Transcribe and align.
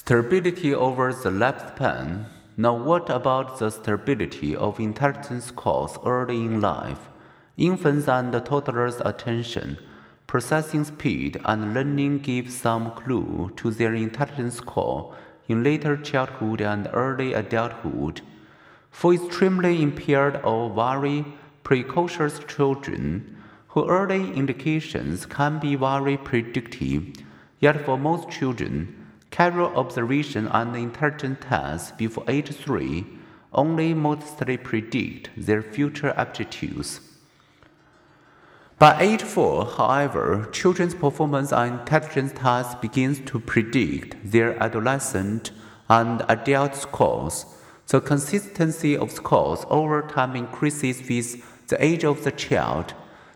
Stability 0.00 0.72
over 0.72 1.12
the 1.12 1.28
lifespan. 1.28 2.26
Now, 2.56 2.72
what 2.72 3.10
about 3.10 3.58
the 3.58 3.68
stability 3.68 4.54
of 4.54 4.78
intelligence 4.78 5.46
scores 5.46 5.98
early 6.06 6.36
in 6.36 6.60
life? 6.60 7.08
Infants 7.56 8.06
and 8.06 8.32
toddlers' 8.32 9.02
attention, 9.04 9.76
processing 10.28 10.84
speed, 10.84 11.40
and 11.44 11.74
learning 11.74 12.20
give 12.20 12.48
some 12.48 12.92
clue 12.92 13.50
to 13.56 13.72
their 13.72 13.92
intelligence 13.92 14.58
score 14.58 15.16
in 15.48 15.64
later 15.64 15.96
childhood 15.96 16.60
and 16.60 16.88
early 16.92 17.32
adulthood. 17.32 18.20
For 18.92 19.14
extremely 19.14 19.82
impaired 19.82 20.40
or 20.44 20.70
very 20.70 21.24
precocious 21.64 22.38
children, 22.46 23.36
whose 23.66 23.88
early 23.88 24.32
indications 24.32 25.26
can 25.26 25.58
be 25.58 25.74
very 25.74 26.16
predictive, 26.16 27.16
yet 27.58 27.84
for 27.84 27.98
most 27.98 28.30
children, 28.30 28.94
casual 29.38 29.72
observation 29.76 30.48
and 30.48 30.74
intelligence 30.74 31.38
tests 31.48 31.92
before 31.92 32.24
age 32.26 32.50
3 32.52 33.06
only 33.52 33.94
modestly 33.94 34.56
predict 34.56 35.30
their 35.36 35.62
future 35.62 36.12
aptitudes. 36.16 37.00
By 38.80 39.00
age 39.00 39.22
4, 39.22 39.64
however, 39.76 40.48
children's 40.50 40.96
performance 40.96 41.52
on 41.52 41.78
intelligence 41.78 42.32
tests 42.34 42.74
begins 42.86 43.20
to 43.30 43.38
predict 43.38 44.16
their 44.24 44.60
adolescent 44.60 45.52
and 45.88 46.24
adult 46.28 46.74
scores. 46.74 47.46
The 47.86 48.00
consistency 48.00 48.96
of 48.96 49.12
scores 49.12 49.64
over 49.70 50.02
time 50.02 50.34
increases 50.34 51.08
with 51.08 51.68
the 51.68 51.78
age 51.82 52.04
of 52.04 52.24
the 52.24 52.32
child. 52.32 52.92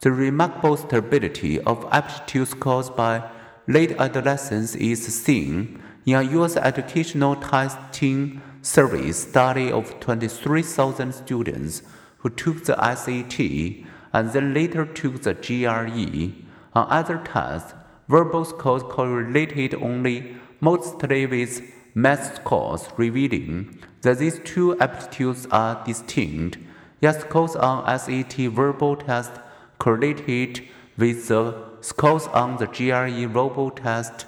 The 0.00 0.12
remarkable 0.12 0.76
stability 0.76 1.58
of 1.60 1.88
aptitude 1.90 2.48
scores 2.48 2.90
by 2.90 3.30
late 3.66 3.92
adolescence 3.98 4.74
is 4.76 5.04
seen 5.04 5.82
in 6.04 6.14
a 6.14 6.22
U.S. 6.22 6.56
educational 6.56 7.36
testing 7.36 8.40
service 8.62 9.22
study 9.22 9.70
of 9.70 9.98
23,000 10.00 11.12
students 11.12 11.82
who 12.18 12.30
took 12.30 12.64
the 12.64 12.76
SAT 12.94 13.86
and 14.12 14.32
then 14.32 14.54
later 14.54 14.84
took 14.84 15.22
the 15.22 15.34
GRE. 15.34 16.44
On 16.74 16.86
other 16.90 17.20
tests, 17.24 17.74
verbal 18.08 18.44
scores 18.44 18.82
correlated 18.84 19.74
only 19.74 20.36
mostly 20.60 21.26
with 21.26 21.62
math 21.94 22.36
scores, 22.36 22.88
revealing 22.96 23.78
that 24.02 24.18
these 24.18 24.40
two 24.44 24.78
aptitudes 24.78 25.46
are 25.50 25.82
distinct. 25.84 26.58
Yet 27.00 27.20
scores 27.22 27.56
on 27.56 27.98
SAT 27.98 28.34
verbal 28.52 28.96
test 28.96 29.32
correlated 29.78 30.62
with 30.96 31.28
the 31.28 31.54
scores 31.80 32.26
on 32.28 32.56
the 32.56 32.66
GRE 32.66 33.26
verbal 33.32 33.70
test. 33.70 34.26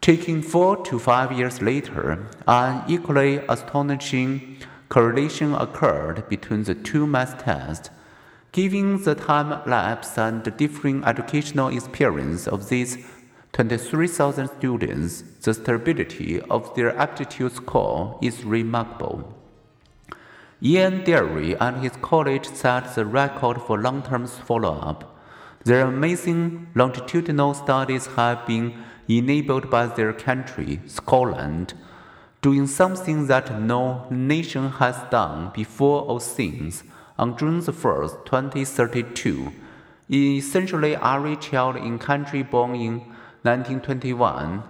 Taking 0.00 0.42
four 0.42 0.76
to 0.84 0.98
five 0.98 1.32
years 1.32 1.60
later, 1.60 2.26
an 2.46 2.82
equally 2.88 3.38
astonishing 3.48 4.56
correlation 4.88 5.54
occurred 5.54 6.28
between 6.28 6.64
the 6.64 6.74
two 6.74 7.06
math 7.06 7.44
tests. 7.44 7.90
Given 8.52 9.02
the 9.04 9.14
time 9.14 9.50
lapse 9.66 10.18
and 10.18 10.42
differing 10.56 11.04
educational 11.04 11.68
experience 11.68 12.48
of 12.48 12.68
these 12.68 12.98
23,000 13.52 14.48
students, 14.58 15.22
the 15.42 15.54
stability 15.54 16.40
of 16.42 16.74
their 16.74 16.96
aptitude 16.96 17.52
score 17.52 18.18
is 18.22 18.44
remarkable. 18.44 19.36
Ian 20.62 21.04
Deary 21.04 21.56
and 21.56 21.82
his 21.82 21.92
colleague 22.02 22.44
set 22.44 22.94
the 22.94 23.06
record 23.06 23.60
for 23.62 23.80
long 23.80 24.02
term 24.02 24.26
follow 24.26 24.74
up. 24.80 25.19
Their 25.64 25.86
amazing 25.86 26.68
longitudinal 26.74 27.52
studies 27.52 28.06
have 28.16 28.46
been 28.46 28.82
enabled 29.08 29.68
by 29.68 29.86
their 29.86 30.14
country, 30.14 30.80
Scotland, 30.86 31.74
doing 32.40 32.66
something 32.66 33.26
that 33.26 33.60
no 33.60 34.06
nation 34.10 34.70
has 34.70 34.96
done 35.10 35.50
before 35.54 36.02
or 36.04 36.18
since 36.18 36.82
on 37.18 37.36
June 37.36 37.60
1, 37.60 37.74
2032, 37.74 39.52
essentially 40.10 40.96
every 40.96 41.36
child 41.36 41.76
in 41.76 41.98
country 41.98 42.42
born 42.42 42.74
in 42.74 43.00
1921 43.42 44.62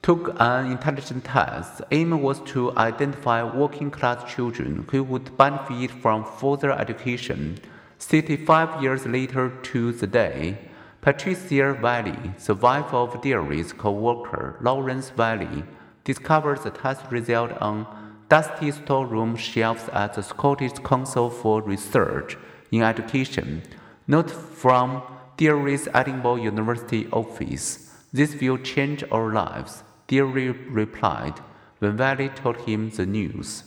took 0.00 0.34
an 0.40 0.72
intelligence 0.72 1.24
test. 1.24 1.76
The 1.76 1.86
aim 1.90 2.22
was 2.22 2.40
to 2.52 2.74
identify 2.78 3.42
working 3.42 3.90
class 3.90 4.32
children 4.34 4.86
who 4.90 5.02
would 5.04 5.36
benefit 5.36 5.90
from 5.90 6.24
further 6.24 6.72
education. 6.72 7.60
65 8.02 8.82
years 8.82 9.06
later 9.06 9.48
to 9.62 9.92
the 9.92 10.08
day, 10.08 10.58
Patricia 11.00 11.72
Whalley, 11.74 12.34
the 12.44 12.54
wife 12.56 12.92
of 12.92 13.22
Deary's 13.22 13.72
co-worker 13.72 14.56
Lawrence 14.60 15.10
Whalley, 15.10 15.62
discovered 16.02 16.58
the 16.64 16.70
test 16.70 17.04
result 17.12 17.52
on 17.60 17.86
dusty 18.28 18.72
storeroom 18.72 19.36
shelves 19.36 19.88
at 19.92 20.14
the 20.14 20.22
Scottish 20.22 20.78
Council 20.84 21.30
for 21.30 21.62
Research 21.62 22.36
in 22.72 22.82
Education, 22.82 23.62
not 24.08 24.28
from 24.28 25.02
Deary's 25.36 25.86
Edinburgh 25.94 26.42
University 26.42 27.06
office. 27.12 27.94
This 28.12 28.34
will 28.40 28.58
change 28.58 29.04
our 29.12 29.32
lives, 29.32 29.84
Deary 30.08 30.50
replied 30.50 31.38
when 31.78 31.96
Whalley 31.96 32.30
told 32.30 32.56
him 32.62 32.90
the 32.90 33.06
news. 33.06 33.62